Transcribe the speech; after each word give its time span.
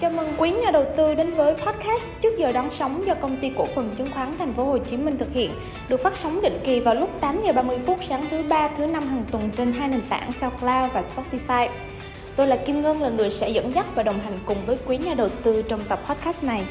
Chào 0.00 0.10
mừng 0.10 0.28
quý 0.38 0.50
nhà 0.50 0.70
đầu 0.70 0.84
tư 0.96 1.14
đến 1.14 1.34
với 1.34 1.54
podcast 1.54 2.10
trước 2.20 2.38
giờ 2.38 2.52
đón 2.52 2.70
sóng 2.72 3.06
do 3.06 3.14
công 3.14 3.36
ty 3.36 3.50
cổ 3.56 3.66
phần 3.74 3.94
chứng 3.98 4.10
khoán 4.10 4.38
Thành 4.38 4.54
phố 4.54 4.64
Hồ 4.64 4.78
Chí 4.78 4.96
Minh 4.96 5.18
thực 5.18 5.32
hiện, 5.32 5.50
được 5.88 6.00
phát 6.02 6.16
sóng 6.16 6.40
định 6.42 6.60
kỳ 6.64 6.80
vào 6.80 6.94
lúc 6.94 7.20
8 7.20 7.40
giờ 7.40 7.52
30 7.52 7.78
phút 7.86 7.98
sáng 8.08 8.26
thứ 8.30 8.42
ba, 8.48 8.68
thứ 8.68 8.86
năm 8.86 9.08
hàng 9.08 9.24
tuần 9.30 9.50
trên 9.56 9.72
hai 9.72 9.88
nền 9.88 10.02
tảng 10.08 10.32
SoundCloud 10.32 10.92
và 10.92 11.02
Spotify. 11.02 11.68
Tôi 12.36 12.46
là 12.46 12.56
Kim 12.56 12.82
Ngân 12.82 13.02
là 13.02 13.08
người 13.08 13.30
sẽ 13.30 13.50
dẫn 13.50 13.74
dắt 13.74 13.86
và 13.94 14.02
đồng 14.02 14.20
hành 14.20 14.38
cùng 14.46 14.56
với 14.66 14.76
quý 14.86 14.98
nhà 14.98 15.14
đầu 15.14 15.28
tư 15.28 15.62
trong 15.62 15.80
tập 15.88 16.00
podcast 16.08 16.44
này. 16.44 16.64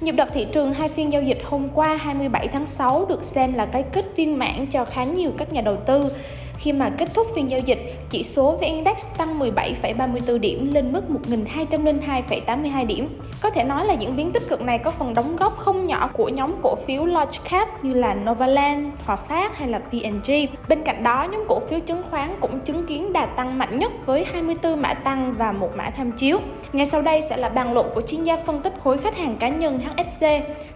Nhịp 0.00 0.12
đập 0.12 0.28
thị 0.34 0.46
trường 0.52 0.74
hai 0.74 0.88
phiên 0.88 1.12
giao 1.12 1.22
dịch 1.22 1.38
hôm 1.44 1.68
qua 1.74 1.96
27 1.96 2.48
tháng 2.48 2.66
6 2.66 3.06
được 3.08 3.22
xem 3.22 3.54
là 3.54 3.66
cái 3.66 3.84
kết 3.92 4.04
viên 4.16 4.38
mãn 4.38 4.66
cho 4.66 4.84
khá 4.84 5.04
nhiều 5.04 5.30
các 5.38 5.52
nhà 5.52 5.60
đầu 5.60 5.76
tư 5.86 6.10
khi 6.58 6.72
mà 6.72 6.90
kết 6.98 7.08
thúc 7.14 7.26
phiên 7.34 7.50
giao 7.50 7.60
dịch, 7.60 7.96
chỉ 8.10 8.22
số 8.22 8.56
VN 8.56 8.62
Index 8.62 9.06
tăng 9.18 9.40
17,34 9.40 10.38
điểm 10.38 10.70
lên 10.74 10.92
mức 10.92 11.02
1.202,82 11.30 12.86
điểm. 12.86 13.08
Có 13.42 13.50
thể 13.50 13.64
nói 13.64 13.84
là 13.86 13.94
diễn 13.94 14.16
biến 14.16 14.32
tích 14.32 14.48
cực 14.48 14.60
này 14.60 14.78
có 14.78 14.90
phần 14.90 15.14
đóng 15.14 15.36
góp 15.36 15.56
không 15.56 15.86
nhỏ 15.86 16.10
của 16.12 16.28
nhóm 16.28 16.54
cổ 16.62 16.74
phiếu 16.74 17.04
large 17.04 17.38
cap 17.50 17.84
như 17.84 17.94
là 17.94 18.14
Novaland, 18.14 18.86
Hòa 19.04 19.16
Phát 19.16 19.58
hay 19.58 19.68
là 19.68 19.78
P&G. 19.78 20.32
Bên 20.68 20.82
cạnh 20.84 21.02
đó, 21.02 21.26
nhóm 21.32 21.44
cổ 21.48 21.60
phiếu 21.60 21.80
chứng 21.80 22.02
khoán 22.10 22.36
cũng 22.40 22.60
chứng 22.60 22.86
kiến 22.86 23.12
đà 23.12 23.26
tăng 23.26 23.58
mạnh 23.58 23.78
nhất 23.78 23.92
với 24.06 24.24
24 24.24 24.82
mã 24.82 24.94
tăng 24.94 25.34
và 25.38 25.52
một 25.52 25.70
mã 25.76 25.90
tham 25.90 26.12
chiếu. 26.12 26.38
Ngay 26.72 26.86
sau 26.86 27.02
đây 27.02 27.22
sẽ 27.30 27.36
là 27.36 27.48
bàn 27.48 27.72
luận 27.72 27.90
của 27.94 28.00
chuyên 28.00 28.22
gia 28.22 28.36
phân 28.36 28.62
tích 28.62 28.72
khối 28.84 28.98
khách 28.98 29.16
hàng 29.16 29.36
cá 29.36 29.48
nhân 29.48 29.80
HSC. 29.80 30.26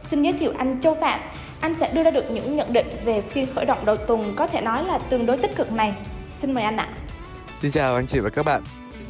Xin 0.01 0.23
giới 0.23 0.33
thiệu 0.33 0.53
anh 0.59 0.81
Châu 0.81 0.95
Phạm, 0.95 1.21
anh 1.61 1.75
sẽ 1.81 1.91
đưa 1.93 2.03
ra 2.03 2.11
được 2.11 2.31
những 2.31 2.57
nhận 2.57 2.73
định 2.73 2.87
về 3.05 3.21
phiên 3.21 3.47
khởi 3.55 3.65
động 3.65 3.79
đầu 3.85 3.97
tuần 3.97 4.33
có 4.37 4.47
thể 4.47 4.61
nói 4.61 4.85
là 4.85 4.99
tương 4.99 5.27
đối 5.27 5.37
tích 5.37 5.57
cực 5.57 5.72
này. 5.77 5.95
Xin 6.37 6.55
mời 6.55 6.65
anh 6.65 6.77
ạ. 6.77 6.89
Xin 7.63 7.71
chào 7.71 7.95
anh 7.95 8.07
chị 8.07 8.19
và 8.19 8.31
các 8.31 8.43
bạn. 8.43 8.63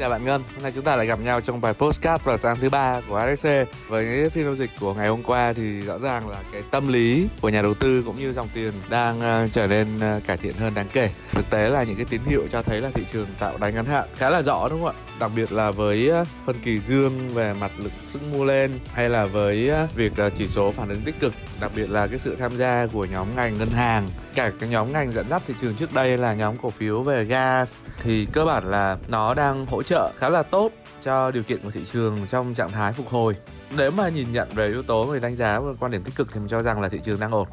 Chào 0.03 0.11
bạn 0.11 0.25
Ngân. 0.25 0.43
Hôm 0.55 0.63
nay 0.63 0.73
chúng 0.75 0.85
ta 0.85 0.97
lại 0.97 1.07
gặp 1.07 1.21
nhau 1.21 1.41
trong 1.41 1.61
bài 1.61 1.75
postcard 1.75 2.25
vào 2.25 2.39
sáng 2.39 2.61
thứ 2.61 2.69
ba 2.69 3.01
của 3.09 3.17
ADC. 3.17 3.49
Với 3.89 4.31
phiên 4.31 4.45
giao 4.45 4.57
dịch 4.57 4.71
của 4.81 4.95
ngày 4.95 5.09
hôm 5.09 5.23
qua 5.23 5.53
thì 5.53 5.81
rõ 5.81 5.99
ràng 5.99 6.29
là 6.29 6.37
cái 6.53 6.63
tâm 6.71 6.93
lý 6.93 7.29
của 7.41 7.49
nhà 7.49 7.63
đầu 7.63 7.75
tư 7.75 8.03
cũng 8.07 8.19
như 8.19 8.33
dòng 8.33 8.49
tiền 8.55 8.73
đang 8.89 9.45
uh, 9.45 9.53
trở 9.53 9.67
nên 9.67 9.87
uh, 9.97 10.25
cải 10.27 10.37
thiện 10.37 10.55
hơn 10.55 10.75
đáng 10.75 10.87
kể. 10.93 11.11
Thực 11.33 11.51
tế 11.51 11.69
là 11.69 11.83
những 11.83 11.97
cái 11.97 12.05
tín 12.11 12.21
hiệu 12.27 12.47
cho 12.51 12.63
thấy 12.63 12.81
là 12.81 12.91
thị 12.95 13.05
trường 13.13 13.27
tạo 13.39 13.59
đáy 13.59 13.73
ngắn 13.73 13.85
hạn 13.85 14.09
khá 14.17 14.31
là 14.31 14.43
rõ 14.43 14.69
đúng 14.71 14.83
không 14.83 14.97
ạ? 14.97 15.03
Đặc 15.21 15.31
biệt 15.37 15.53
là 15.53 15.71
với 15.71 16.11
uh, 16.21 16.29
phân 16.47 16.57
kỳ 16.63 16.79
dương 16.79 17.29
về 17.29 17.55
mặt 17.55 17.73
lực 17.79 17.93
sức 18.07 18.21
mua 18.33 18.45
lên 18.45 18.79
hay 18.93 19.09
là 19.09 19.27
với 19.27 19.71
việc 19.95 20.13
chỉ 20.35 20.49
số 20.49 20.73
phản 20.73 20.89
ứng 20.89 21.03
tích 21.05 21.21
cực, 21.21 21.35
đặc 21.61 21.71
biệt 21.77 21.91
là 21.91 22.07
cái 22.07 22.19
sự 22.19 22.37
tham 22.37 22.57
gia 22.57 22.87
của 22.93 23.05
nhóm 23.05 23.37
ngành 23.37 23.59
ngân 23.59 23.71
hàng, 23.71 24.09
cả 24.35 24.53
cái 24.61 24.69
nhóm 24.69 24.93
ngành 24.93 25.13
dẫn 25.13 25.29
dắt 25.29 25.43
thị 25.47 25.55
trường 25.61 25.75
trước 25.75 25.95
đây 25.95 26.19
là 26.19 26.35
nhóm 26.35 26.59
cổ 26.59 26.71
phiếu 26.71 27.03
về 27.03 27.25
gas 27.25 27.73
thì 28.03 28.27
cơ 28.33 28.45
bản 28.45 28.71
là 28.71 28.97
nó 29.09 29.35
đang 29.35 29.67
hỗ 29.67 29.83
trợ 29.83 29.92
khá 30.17 30.29
là 30.29 30.43
tốt 30.43 30.73
cho 31.03 31.31
điều 31.31 31.43
kiện 31.43 31.63
của 31.63 31.71
thị 31.71 31.85
trường 31.85 32.27
trong 32.29 32.55
trạng 32.55 32.73
thái 32.73 32.93
phục 32.93 33.09
hồi. 33.09 33.37
Nếu 33.77 33.91
mà 33.91 34.09
nhìn 34.09 34.33
nhận 34.33 34.49
về 34.55 34.69
yếu 34.69 34.83
tố 34.83 35.05
về 35.05 35.21
đánh 35.21 35.37
giá 35.37 35.61
và 35.61 35.73
quan 35.81 35.93
điểm 35.93 36.05
tích 36.05 36.15
cực 36.17 36.29
thì 36.33 36.41
mình 36.41 36.49
cho 36.49 36.63
rằng 36.63 36.81
là 36.81 36.89
thị 36.89 37.01
trường 37.05 37.21
đang 37.21 37.31
ổn. 37.31 37.49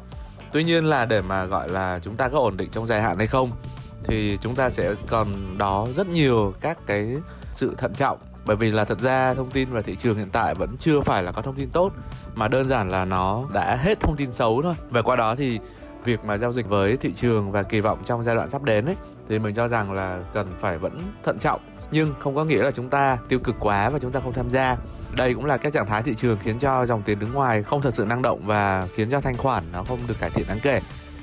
Tuy 0.52 0.64
nhiên 0.64 0.84
là 0.84 1.04
để 1.04 1.20
mà 1.20 1.44
gọi 1.44 1.68
là 1.68 1.98
chúng 2.02 2.16
ta 2.16 2.28
có 2.28 2.38
ổn 2.38 2.56
định 2.56 2.70
trong 2.70 2.86
dài 2.86 3.02
hạn 3.02 3.18
hay 3.18 3.26
không, 3.26 3.50
thì 4.04 4.38
chúng 4.40 4.54
ta 4.54 4.70
sẽ 4.70 4.94
còn 5.08 5.58
đó 5.58 5.86
rất 5.94 6.08
nhiều 6.08 6.54
các 6.60 6.78
cái 6.86 7.16
sự 7.52 7.74
thận 7.78 7.94
trọng 7.94 8.18
bởi 8.46 8.56
vì 8.56 8.72
là 8.72 8.84
thật 8.84 9.00
ra 9.00 9.34
thông 9.34 9.50
tin 9.50 9.72
về 9.72 9.82
thị 9.82 9.96
trường 9.96 10.16
hiện 10.16 10.30
tại 10.30 10.54
vẫn 10.54 10.76
chưa 10.78 11.00
phải 11.00 11.22
là 11.22 11.32
có 11.32 11.42
thông 11.42 11.54
tin 11.54 11.70
tốt, 11.70 11.92
mà 12.34 12.48
đơn 12.48 12.68
giản 12.68 12.88
là 12.88 13.04
nó 13.04 13.44
đã 13.52 13.76
hết 13.76 14.00
thông 14.00 14.16
tin 14.16 14.32
xấu 14.32 14.62
thôi 14.62 14.74
và 14.90 15.02
qua 15.02 15.16
đó 15.16 15.34
thì 15.34 15.58
việc 16.04 16.24
mà 16.24 16.36
giao 16.36 16.52
dịch 16.52 16.68
với 16.68 16.96
thị 16.96 17.12
trường 17.12 17.52
và 17.52 17.62
kỳ 17.62 17.80
vọng 17.80 18.02
trong 18.04 18.24
giai 18.24 18.34
đoạn 18.34 18.50
sắp 18.50 18.62
đến 18.62 18.86
ấy, 18.86 18.96
thì 19.28 19.38
mình 19.38 19.54
cho 19.54 19.68
rằng 19.68 19.92
là 19.92 20.18
cần 20.34 20.54
phải 20.60 20.78
vẫn 20.78 21.12
thận 21.24 21.38
trọng 21.38 21.60
nhưng 21.90 22.14
không 22.18 22.34
có 22.34 22.44
nghĩa 22.44 22.62
là 22.62 22.70
chúng 22.70 22.88
ta 22.88 23.18
tiêu 23.28 23.38
cực 23.38 23.56
quá 23.60 23.90
và 23.90 23.98
chúng 23.98 24.12
ta 24.12 24.20
không 24.20 24.32
tham 24.32 24.50
gia. 24.50 24.76
Đây 25.16 25.34
cũng 25.34 25.44
là 25.44 25.56
các 25.56 25.72
trạng 25.72 25.86
thái 25.86 26.02
thị 26.02 26.14
trường 26.14 26.38
khiến 26.38 26.58
cho 26.58 26.86
dòng 26.86 27.02
tiền 27.02 27.18
đứng 27.18 27.32
ngoài 27.32 27.62
không 27.62 27.82
thật 27.82 27.94
sự 27.94 28.04
năng 28.04 28.22
động 28.22 28.40
và 28.46 28.88
khiến 28.94 29.10
cho 29.10 29.20
thanh 29.20 29.36
khoản 29.36 29.64
nó 29.72 29.84
không 29.84 29.98
được 30.06 30.18
cải 30.18 30.30
thiện 30.30 30.46
đáng 30.48 30.58
kể. 30.62 30.80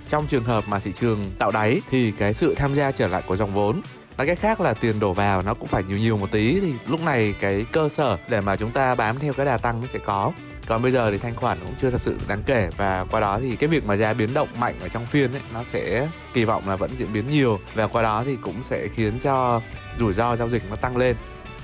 Trong 0.09 0.27
trường 0.27 0.43
hợp 0.43 0.63
mà 0.67 0.79
thị 0.79 0.93
trường 0.93 1.31
tạo 1.39 1.51
đáy 1.51 1.81
thì 1.89 2.11
cái 2.11 2.33
sự 2.33 2.55
tham 2.55 2.73
gia 2.75 2.91
trở 2.91 3.07
lại 3.07 3.23
của 3.27 3.37
dòng 3.37 3.53
vốn, 3.53 3.81
nói 4.17 4.27
cách 4.27 4.39
khác 4.39 4.61
là 4.61 4.73
tiền 4.73 4.99
đổ 4.99 5.13
vào 5.13 5.41
nó 5.41 5.53
cũng 5.53 5.67
phải 5.67 5.83
nhiều 5.83 5.97
nhiều 5.97 6.17
một 6.17 6.31
tí 6.31 6.59
thì 6.59 6.73
lúc 6.87 7.01
này 7.01 7.35
cái 7.39 7.65
cơ 7.71 7.89
sở 7.89 8.17
để 8.29 8.41
mà 8.41 8.55
chúng 8.55 8.71
ta 8.71 8.95
bám 8.95 9.19
theo 9.19 9.33
cái 9.33 9.45
đà 9.45 9.57
tăng 9.57 9.81
nó 9.81 9.87
sẽ 9.87 9.99
có 9.99 10.31
còn 10.67 10.81
bây 10.81 10.91
giờ 10.91 11.11
thì 11.11 11.17
thanh 11.17 11.35
khoản 11.35 11.59
cũng 11.59 11.75
chưa 11.77 11.89
thật 11.89 12.01
sự 12.01 12.17
đáng 12.27 12.43
kể 12.45 12.69
và 12.77 13.05
qua 13.11 13.19
đó 13.19 13.39
thì 13.39 13.55
cái 13.55 13.67
việc 13.67 13.85
mà 13.85 13.95
giá 13.95 14.13
biến 14.13 14.33
động 14.33 14.47
mạnh 14.59 14.75
ở 14.81 14.87
trong 14.87 15.05
phiên 15.05 15.31
ấy, 15.31 15.41
nó 15.53 15.63
sẽ 15.63 16.07
kỳ 16.33 16.45
vọng 16.45 16.69
là 16.69 16.75
vẫn 16.75 16.91
diễn 16.97 17.13
biến 17.13 17.29
nhiều 17.29 17.59
và 17.75 17.87
qua 17.87 18.01
đó 18.01 18.23
thì 18.25 18.37
cũng 18.41 18.63
sẽ 18.63 18.87
khiến 18.87 19.19
cho 19.19 19.61
rủi 19.99 20.13
ro 20.13 20.35
giao 20.35 20.49
dịch 20.49 20.63
nó 20.69 20.75
tăng 20.75 20.97
lên. 20.97 21.15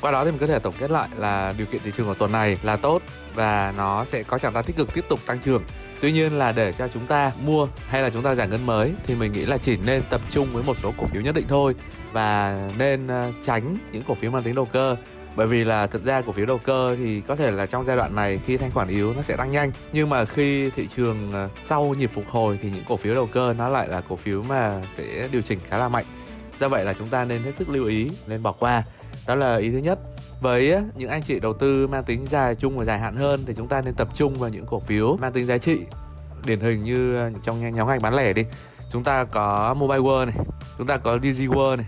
Qua 0.02 0.12
đó 0.12 0.26
thì 0.26 0.32
mình 0.32 0.40
có 0.40 0.48
thể 0.48 0.60
tổng 0.60 0.74
kết 0.80 0.92
lại 0.92 1.08
là 1.18 1.54
điều 1.58 1.68
kiện 1.68 1.82
thị 1.84 1.92
trường 1.98 2.06
của 2.06 2.14
tuần 2.14 2.32
này 2.32 2.58
là 2.64 2.76
tốt 2.76 3.02
và 3.34 3.74
nó 3.78 4.06
sẽ 4.06 4.24
có 4.24 4.38
trạng 4.38 4.54
thái 4.54 4.64
tích 4.64 4.76
cực 4.76 4.94
tiếp 4.94 5.06
tục 5.10 5.20
tăng 5.26 5.40
trưởng. 5.40 5.64
Tuy 6.02 6.12
nhiên 6.12 6.38
là 6.38 6.52
để 6.52 6.74
cho 6.74 6.88
chúng 6.88 7.08
ta 7.08 7.32
mua 7.46 7.68
hay 7.88 8.02
là 8.02 8.10
chúng 8.10 8.24
ta 8.24 8.36
giải 8.36 8.48
ngân 8.48 8.66
mới 8.66 8.94
thì 9.08 9.16
mình 9.16 9.32
nghĩ 9.32 9.46
là 9.46 9.58
chỉ 9.58 9.78
nên 9.78 10.04
tập 10.10 10.22
trung 10.30 10.48
với 10.54 10.64
một 10.64 10.78
số 10.84 10.94
cổ 10.98 11.06
phiếu 11.06 11.22
nhất 11.22 11.36
định 11.36 11.46
thôi 11.48 11.76
và 12.12 12.60
nên 12.78 13.08
ờ, 13.08 13.32
tránh 13.42 13.78
những 13.92 14.04
cổ 14.08 14.14
phiếu 14.14 14.32
mang 14.32 14.44
tính 14.44 14.56
đầu 14.56 14.66
cơ 14.66 14.96
bởi 15.36 15.48
vì 15.48 15.64
là 15.64 15.88
thực 15.88 16.04
ra 16.04 16.22
cổ 16.22 16.32
phiếu 16.32 16.46
đầu 16.46 16.58
cơ 16.58 16.96
thì 16.96 17.22
có 17.22 17.36
thể 17.36 17.52
là 17.52 17.66
trong 17.66 17.86
giai 17.86 17.98
đoạn 17.98 18.16
này 18.16 18.40
khi 18.46 18.58
thanh 18.58 18.72
khoản 18.72 18.88
yếu 18.88 19.14
nó 19.14 19.22
sẽ 19.22 19.38
tăng 19.38 19.50
nhanh. 19.50 19.72
Nhưng 19.94 20.10
mà 20.10 20.26
khi 20.26 20.70
thị 20.70 20.88
trường 20.88 21.32
ờ, 21.32 21.50
sau 21.64 21.94
nhịp 21.98 22.12
phục 22.14 22.30
hồi 22.30 22.60
thì 22.62 22.72
những 22.72 22.84
cổ 22.90 22.98
phiếu 22.98 23.16
đầu 23.16 23.28
cơ 23.32 23.54
nó 23.58 23.70
lại 23.70 23.88
là 23.88 24.02
cổ 24.10 24.16
phiếu 24.16 24.44
mà 24.44 24.82
sẽ 24.98 25.28
điều 25.32 25.42
chỉnh 25.42 25.60
khá 25.68 25.78
là 25.78 25.90
mạnh. 25.90 26.06
Do 26.60 26.70
vậy 26.70 26.86
là 26.86 26.94
chúng 26.94 27.08
ta 27.08 27.26
nên 27.26 27.44
hết 27.44 27.56
sức 27.56 27.70
lưu 27.70 27.86
ý, 27.86 28.12
nên 28.28 28.44
bỏ 28.44 28.52
qua. 28.52 28.84
Đó 29.28 29.36
là 29.36 29.58
ý 29.58 29.72
thứ 29.72 29.78
nhất. 29.78 30.00
Với 30.42 30.76
những 30.96 31.10
anh 31.10 31.22
chị 31.22 31.40
đầu 31.40 31.54
tư 31.54 31.88
mang 31.88 32.04
tính 32.04 32.26
dài 32.30 32.56
chung 32.56 32.78
và 32.78 32.86
dài 32.86 33.00
hạn 33.00 33.16
hơn 33.16 33.44
thì 33.46 33.54
chúng 33.58 33.68
ta 33.68 33.82
nên 33.82 33.94
tập 33.94 34.08
trung 34.14 34.34
vào 34.34 34.50
những 34.50 34.66
cổ 34.66 34.80
phiếu 34.80 35.18
mang 35.22 35.34
tính 35.34 35.46
giá 35.46 35.58
trị. 35.58 35.80
Điển 36.46 36.60
hình 36.60 36.84
như 36.84 37.16
ờ, 37.16 37.32
trong 37.44 37.76
nhóm 37.76 37.88
ngành 37.88 38.02
bán 38.02 38.16
lẻ 38.16 38.34
đi. 38.34 38.46
Chúng 38.90 39.04
ta 39.04 39.24
có 39.24 39.74
mobile 39.74 40.00
world 40.00 40.26
này, 40.26 40.36
chúng 40.78 40.88
ta 40.88 40.98
có 40.98 41.20
digi 41.20 41.48
world 41.48 41.78
này, 41.78 41.86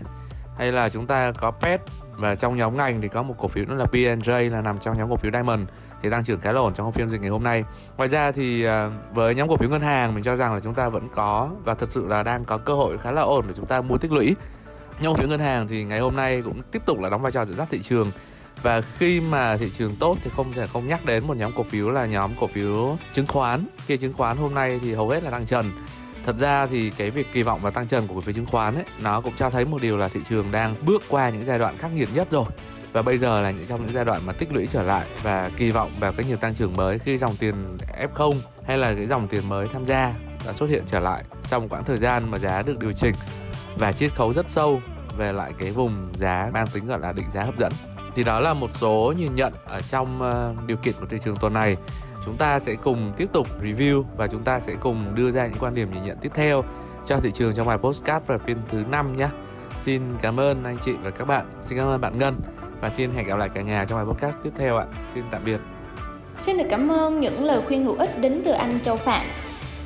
hay 0.58 0.72
là 0.72 0.88
chúng 0.88 1.06
ta 1.06 1.32
có 1.32 1.50
pet 1.50 1.80
và 2.16 2.34
trong 2.34 2.56
nhóm 2.56 2.76
ngành 2.76 3.00
thì 3.02 3.08
có 3.08 3.22
một 3.22 3.34
cổ 3.38 3.48
phiếu 3.48 3.64
nữa 3.64 3.74
là 3.74 3.84
P&J 3.84 4.50
là 4.50 4.60
nằm 4.60 4.78
trong 4.78 4.98
nhóm 4.98 5.10
cổ 5.10 5.16
phiếu 5.16 5.32
Diamond 5.32 5.60
thì 6.02 6.10
tăng 6.10 6.24
trưởng 6.24 6.40
khá 6.40 6.52
là 6.52 6.60
ổn 6.60 6.74
trong 6.74 6.92
phiên 6.92 7.08
dịch 7.08 7.20
ngày 7.20 7.30
hôm 7.30 7.42
nay. 7.42 7.64
Ngoài 7.96 8.08
ra 8.08 8.32
thì 8.32 8.64
à, 8.64 8.90
với 9.14 9.34
nhóm 9.34 9.48
cổ 9.48 9.56
phiếu 9.56 9.70
ngân 9.70 9.80
hàng, 9.80 10.14
mình 10.14 10.24
cho 10.24 10.36
rằng 10.36 10.54
là 10.54 10.60
chúng 10.60 10.74
ta 10.74 10.88
vẫn 10.88 11.08
có 11.14 11.50
và 11.64 11.74
thật 11.74 11.88
sự 11.88 12.06
là 12.06 12.22
đang 12.22 12.44
có 12.44 12.58
cơ 12.58 12.74
hội 12.74 12.98
khá 12.98 13.12
là 13.12 13.22
ổn 13.22 13.44
để 13.48 13.54
chúng 13.56 13.66
ta 13.66 13.80
mua 13.80 13.98
tích 13.98 14.12
lũy. 14.12 14.36
Nhóm 15.00 15.14
cổ 15.14 15.20
phiếu 15.20 15.28
ngân 15.28 15.40
hàng 15.40 15.68
thì 15.68 15.84
ngày 15.84 16.00
hôm 16.00 16.16
nay 16.16 16.42
cũng 16.42 16.62
tiếp 16.72 16.82
tục 16.86 17.00
là 17.00 17.08
đóng 17.08 17.22
vai 17.22 17.32
trò 17.32 17.44
dẫn 17.44 17.56
dắt 17.56 17.68
thị 17.70 17.82
trường 17.82 18.10
và 18.62 18.80
khi 18.80 19.20
mà 19.20 19.56
thị 19.56 19.70
trường 19.70 19.96
tốt 19.96 20.16
thì 20.22 20.30
không 20.36 20.52
thể 20.52 20.66
không 20.66 20.86
nhắc 20.86 21.04
đến 21.04 21.26
một 21.26 21.36
nhóm 21.36 21.52
cổ 21.56 21.62
phiếu 21.62 21.90
là 21.90 22.06
nhóm 22.06 22.30
cổ 22.40 22.46
phiếu 22.46 22.96
chứng 23.12 23.26
khoán. 23.26 23.66
Khi 23.86 23.96
chứng 23.96 24.12
khoán 24.12 24.36
hôm 24.36 24.54
nay 24.54 24.80
thì 24.82 24.94
hầu 24.94 25.08
hết 25.08 25.22
là 25.22 25.30
tăng 25.30 25.46
trần 25.46 25.72
thật 26.26 26.36
ra 26.38 26.66
thì 26.66 26.90
cái 26.90 27.10
việc 27.10 27.32
kỳ 27.32 27.42
vọng 27.42 27.60
và 27.62 27.70
tăng 27.70 27.86
trần 27.86 28.06
của 28.06 28.14
cổ 28.14 28.20
phiếu 28.20 28.32
chứng 28.32 28.46
khoán 28.46 28.74
ấy, 28.74 28.84
nó 29.00 29.20
cũng 29.20 29.32
cho 29.36 29.50
thấy 29.50 29.64
một 29.64 29.82
điều 29.82 29.96
là 29.96 30.08
thị 30.08 30.20
trường 30.28 30.52
đang 30.52 30.74
bước 30.86 31.02
qua 31.08 31.30
những 31.30 31.44
giai 31.44 31.58
đoạn 31.58 31.78
khắc 31.78 31.94
nghiệt 31.94 32.08
nhất 32.14 32.28
rồi. 32.30 32.44
Và 32.92 33.02
bây 33.02 33.18
giờ 33.18 33.40
là 33.40 33.50
những 33.50 33.66
trong 33.66 33.82
những 33.82 33.92
giai 33.92 34.04
đoạn 34.04 34.26
mà 34.26 34.32
tích 34.32 34.52
lũy 34.52 34.66
trở 34.70 34.82
lại 34.82 35.06
và 35.22 35.50
kỳ 35.56 35.70
vọng 35.70 35.90
vào 36.00 36.12
cái 36.12 36.26
nhiều 36.26 36.36
tăng 36.36 36.54
trưởng 36.54 36.76
mới 36.76 36.98
khi 36.98 37.18
dòng 37.18 37.36
tiền 37.36 37.54
F0 38.14 38.34
hay 38.66 38.78
là 38.78 38.94
cái 38.94 39.06
dòng 39.06 39.28
tiền 39.28 39.48
mới 39.48 39.68
tham 39.72 39.84
gia 39.84 40.14
đã 40.46 40.52
xuất 40.52 40.70
hiện 40.70 40.82
trở 40.86 41.00
lại 41.00 41.24
sau 41.44 41.60
một 41.60 41.66
quãng 41.70 41.84
thời 41.84 41.98
gian 41.98 42.30
mà 42.30 42.38
giá 42.38 42.62
được 42.62 42.78
điều 42.78 42.92
chỉnh 42.92 43.14
và 43.78 43.92
chiết 43.92 44.14
khấu 44.14 44.32
rất 44.32 44.48
sâu 44.48 44.80
về 45.16 45.32
lại 45.32 45.52
cái 45.58 45.70
vùng 45.70 46.12
giá 46.18 46.50
mang 46.52 46.66
tính 46.66 46.86
gọi 46.86 47.00
là 47.00 47.12
định 47.12 47.30
giá 47.30 47.42
hấp 47.42 47.58
dẫn. 47.58 47.72
Thì 48.14 48.22
đó 48.22 48.40
là 48.40 48.54
một 48.54 48.70
số 48.72 49.14
nhìn 49.18 49.34
nhận 49.34 49.52
ở 49.64 49.80
trong 49.80 50.22
ờ, 50.22 50.54
điều 50.66 50.76
kiện 50.76 50.94
của 51.00 51.06
thị 51.06 51.18
trường 51.24 51.36
tuần 51.36 51.54
này 51.54 51.76
chúng 52.26 52.36
ta 52.36 52.58
sẽ 52.58 52.74
cùng 52.74 53.12
tiếp 53.16 53.28
tục 53.32 53.46
review 53.62 54.02
và 54.16 54.26
chúng 54.26 54.42
ta 54.42 54.60
sẽ 54.60 54.72
cùng 54.80 55.14
đưa 55.14 55.30
ra 55.30 55.46
những 55.46 55.58
quan 55.60 55.74
điểm 55.74 55.94
nhìn 55.94 56.04
nhận 56.04 56.16
tiếp 56.20 56.32
theo 56.34 56.64
cho 57.06 57.20
thị 57.20 57.30
trường 57.34 57.54
trong 57.54 57.66
bài 57.66 57.78
postcard 57.78 58.26
vào 58.26 58.38
phiên 58.38 58.56
thứ 58.68 58.84
năm 58.90 59.16
nhé. 59.16 59.28
Xin 59.74 60.02
cảm 60.22 60.40
ơn 60.40 60.64
anh 60.64 60.76
chị 60.84 60.92
và 61.02 61.10
các 61.10 61.24
bạn. 61.24 61.46
Xin 61.62 61.78
cảm 61.78 61.88
ơn 61.88 62.00
bạn 62.00 62.18
Ngân 62.18 62.40
và 62.80 62.90
xin 62.90 63.10
hẹn 63.10 63.26
gặp 63.26 63.38
lại 63.38 63.48
cả 63.54 63.62
nhà 63.62 63.84
trong 63.84 63.98
bài 63.98 64.14
podcast 64.14 64.38
tiếp 64.42 64.50
theo 64.58 64.76
ạ. 64.76 64.86
Xin 65.14 65.24
tạm 65.30 65.44
biệt. 65.44 65.60
Xin 66.38 66.58
được 66.58 66.64
cảm 66.70 66.88
ơn 66.88 67.20
những 67.20 67.44
lời 67.44 67.60
khuyên 67.66 67.84
hữu 67.84 67.96
ích 67.98 68.20
đến 68.20 68.42
từ 68.44 68.50
anh 68.50 68.80
Châu 68.80 68.96
Phạm. 68.96 69.26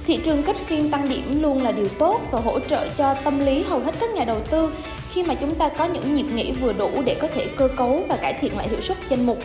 Thị 0.06 0.20
trường 0.24 0.42
kết 0.42 0.56
phiên 0.56 0.90
tăng 0.90 1.08
điểm 1.08 1.42
luôn 1.42 1.62
là 1.62 1.72
điều 1.72 1.88
tốt 1.88 2.20
và 2.30 2.40
hỗ 2.40 2.60
trợ 2.60 2.88
cho 2.96 3.14
tâm 3.24 3.38
lý 3.38 3.62
hầu 3.62 3.80
hết 3.80 3.94
các 4.00 4.10
nhà 4.10 4.24
đầu 4.24 4.40
tư 4.50 4.70
khi 5.10 5.22
mà 5.22 5.34
chúng 5.34 5.54
ta 5.54 5.68
có 5.68 5.84
những 5.84 6.14
nhịp 6.14 6.26
nghỉ 6.34 6.52
vừa 6.52 6.72
đủ 6.72 7.02
để 7.06 7.16
có 7.20 7.28
thể 7.34 7.48
cơ 7.56 7.68
cấu 7.76 8.04
và 8.08 8.16
cải 8.16 8.32
thiện 8.32 8.56
lại 8.56 8.68
hiệu 8.68 8.80
suất 8.80 8.98
danh 9.08 9.26
mục. 9.26 9.38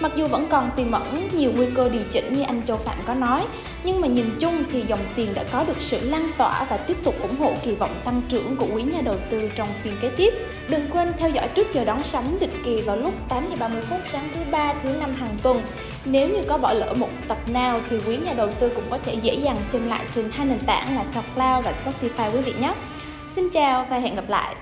Mặc 0.00 0.12
dù 0.16 0.26
vẫn 0.26 0.46
còn 0.50 0.70
tiềm 0.76 0.92
ẩn 0.92 1.28
nhiều 1.36 1.52
nguy 1.56 1.66
cơ 1.74 1.88
điều 1.88 2.02
chỉnh 2.10 2.34
như 2.34 2.42
anh 2.42 2.62
Châu 2.62 2.76
Phạm 2.76 2.98
có 3.06 3.14
nói, 3.14 3.42
nhưng 3.84 4.00
mà 4.00 4.08
nhìn 4.08 4.26
chung 4.40 4.64
thì 4.72 4.84
dòng 4.86 5.04
tiền 5.16 5.34
đã 5.34 5.44
có 5.52 5.64
được 5.64 5.80
sự 5.80 5.98
lan 6.02 6.30
tỏa 6.38 6.66
và 6.70 6.76
tiếp 6.76 6.96
tục 7.04 7.14
ủng 7.22 7.36
hộ 7.36 7.52
kỳ 7.64 7.74
vọng 7.74 7.94
tăng 8.04 8.22
trưởng 8.28 8.56
của 8.56 8.66
quý 8.74 8.82
nhà 8.82 9.00
đầu 9.00 9.14
tư 9.30 9.50
trong 9.56 9.68
phiên 9.82 9.96
kế 10.00 10.08
tiếp. 10.08 10.34
Đừng 10.68 10.88
quên 10.90 11.12
theo 11.18 11.30
dõi 11.30 11.48
trước 11.54 11.72
giờ 11.72 11.84
đón 11.84 12.02
sóng 12.02 12.36
định 12.40 12.62
kỳ 12.64 12.80
vào 12.80 12.96
lúc 12.96 13.14
8 13.28 13.46
giờ 13.50 13.56
30 13.60 13.82
phút 13.82 14.00
sáng 14.12 14.28
thứ 14.34 14.40
ba, 14.50 14.74
thứ 14.82 14.88
năm 15.00 15.14
hàng 15.14 15.36
tuần. 15.42 15.62
Nếu 16.04 16.28
như 16.28 16.42
có 16.48 16.58
bỏ 16.58 16.72
lỡ 16.72 16.94
một 16.94 17.10
tập 17.28 17.38
nào 17.48 17.80
thì 17.90 17.98
quý 18.06 18.16
nhà 18.16 18.32
đầu 18.32 18.48
tư 18.58 18.68
cũng 18.74 18.84
có 18.90 18.98
thể 18.98 19.14
dễ 19.22 19.34
dàng 19.34 19.62
xem 19.62 19.88
lại 19.88 20.04
trên 20.14 20.30
hai 20.32 20.46
nền 20.46 20.58
tảng 20.66 20.96
là 20.96 21.04
SoundCloud 21.04 21.64
và 21.64 21.74
Spotify 21.84 22.32
quý 22.32 22.40
vị 22.40 22.54
nhé. 22.60 22.74
Xin 23.34 23.50
chào 23.50 23.86
và 23.90 23.98
hẹn 23.98 24.14
gặp 24.14 24.28
lại. 24.28 24.56